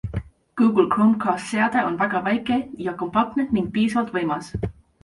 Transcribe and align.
Google 0.59 0.87
Chromecast 0.93 1.45
seade 1.51 1.83
on 1.91 1.97
väga 2.01 2.21
väike 2.29 2.59
ja 2.87 2.97
kompaktne 3.05 3.49
ning 3.57 3.71
piisavalt 3.79 4.13
võimas. 4.19 4.53